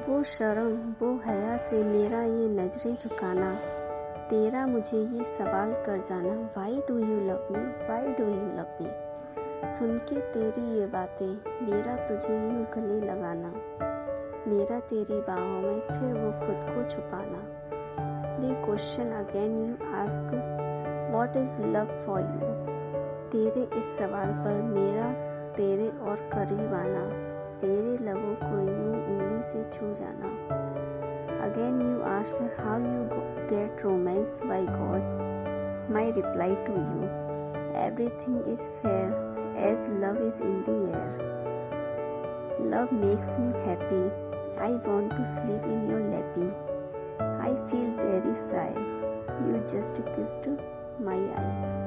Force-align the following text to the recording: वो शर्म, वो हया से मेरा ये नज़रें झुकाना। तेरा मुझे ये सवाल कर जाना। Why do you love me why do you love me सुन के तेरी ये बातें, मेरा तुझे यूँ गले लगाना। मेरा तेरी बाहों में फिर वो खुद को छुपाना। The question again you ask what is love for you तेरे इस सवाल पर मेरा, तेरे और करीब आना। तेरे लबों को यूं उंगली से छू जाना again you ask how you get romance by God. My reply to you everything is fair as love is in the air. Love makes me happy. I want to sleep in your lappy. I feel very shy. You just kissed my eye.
वो 0.00 0.22
शर्म, 0.22 0.94
वो 1.00 1.20
हया 1.24 1.56
से 1.56 1.82
मेरा 1.84 2.22
ये 2.22 2.48
नज़रें 2.48 2.96
झुकाना। 2.96 3.54
तेरा 4.28 4.66
मुझे 4.66 4.96
ये 4.96 5.24
सवाल 5.24 5.72
कर 5.86 6.02
जाना। 6.06 6.32
Why 6.56 6.82
do 6.88 6.98
you 6.98 7.20
love 7.20 7.48
me 7.52 7.64
why 7.88 8.06
do 8.08 8.24
you 8.24 8.46
love 8.58 8.66
me 8.80 9.68
सुन 9.68 9.98
के 9.98 10.20
तेरी 10.20 10.78
ये 10.78 10.86
बातें, 10.86 11.32
मेरा 11.66 11.96
तुझे 11.96 12.34
यूँ 12.34 12.66
गले 12.76 13.00
लगाना। 13.00 13.52
मेरा 14.50 14.80
तेरी 14.80 15.20
बाहों 15.20 15.60
में 15.62 15.80
फिर 15.80 16.14
वो 16.14 16.30
खुद 16.46 16.74
को 16.74 16.90
छुपाना। 16.90 17.42
The 18.40 18.62
question 18.66 19.10
again 19.12 19.58
you 19.58 19.74
ask 19.94 21.10
what 21.14 21.36
is 21.36 21.62
love 21.62 21.96
for 22.06 22.20
you 22.20 22.54
तेरे 23.30 23.80
इस 23.80 23.98
सवाल 23.98 24.32
पर 24.44 24.62
मेरा, 24.62 25.12
तेरे 25.52 25.88
और 25.88 26.16
करीब 26.16 26.74
आना। 26.74 27.29
तेरे 27.61 27.97
लबों 28.05 28.35
को 28.41 28.55
यूं 28.59 28.95
उंगली 29.13 29.41
से 29.51 29.63
छू 29.73 29.93
जाना 30.01 30.33
again 31.45 31.81
you 31.81 32.01
ask 32.15 32.41
how 32.59 32.79
you 32.79 32.95
get 33.49 33.83
romance 33.83 34.39
by 34.49 34.63
God. 34.65 35.03
My 35.95 36.09
reply 36.09 36.49
to 36.67 36.71
you 36.71 37.09
everything 37.75 38.41
is 38.47 38.67
fair 38.81 39.13
as 39.57 39.87
love 39.89 40.17
is 40.17 40.41
in 40.41 40.63
the 40.63 40.77
air. 40.93 41.11
Love 42.59 42.91
makes 42.91 43.37
me 43.37 43.51
happy. 43.65 44.11
I 44.57 44.71
want 44.87 45.11
to 45.11 45.25
sleep 45.25 45.63
in 45.63 45.89
your 45.89 45.99
lappy. 45.99 46.51
I 47.19 47.53
feel 47.69 47.91
very 47.97 48.35
shy. 48.49 48.71
You 49.45 49.63
just 49.67 50.01
kissed 50.15 50.47
my 50.99 51.17
eye. 51.17 51.78